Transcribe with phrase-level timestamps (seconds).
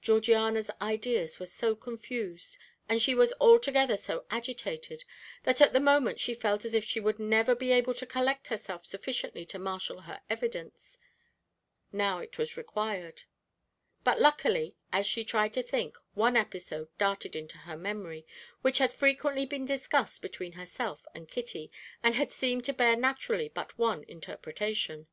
[0.00, 2.56] Georgiana's ideas were so confused,
[2.88, 5.02] and she was altogether so agitated
[5.42, 8.46] that at the moment she felt as if she would never be able to collect
[8.46, 10.98] herself sufficiently to marshal her evidence,
[11.90, 13.24] now it was required;
[14.04, 18.24] but, luckily, as she tried to think, one episode darted into her memory,
[18.62, 21.72] which had frequently been discussed between herself and Kitty,
[22.04, 25.08] and had seemed to bear naturally but one interpretation.